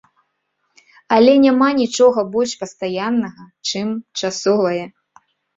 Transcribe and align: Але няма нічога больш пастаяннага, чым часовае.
Але 1.17 1.33
няма 1.43 1.67
нічога 1.81 2.19
больш 2.37 2.51
пастаяннага, 2.63 3.45
чым 3.73 3.87
часовае. 4.23 4.83